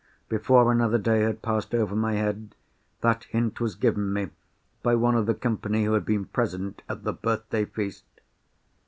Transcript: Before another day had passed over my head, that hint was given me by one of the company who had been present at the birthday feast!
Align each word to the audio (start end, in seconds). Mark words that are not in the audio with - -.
Before 0.29 0.71
another 0.71 0.97
day 0.97 1.21
had 1.21 1.43
passed 1.43 1.75
over 1.75 1.95
my 1.95 2.13
head, 2.13 2.55
that 3.01 3.25
hint 3.25 3.59
was 3.61 3.75
given 3.75 4.11
me 4.11 4.29
by 4.81 4.95
one 4.95 5.13
of 5.15 5.27
the 5.27 5.35
company 5.35 5.83
who 5.85 5.93
had 5.93 6.05
been 6.05 6.25
present 6.25 6.81
at 6.89 7.03
the 7.03 7.13
birthday 7.13 7.65
feast! 7.65 8.05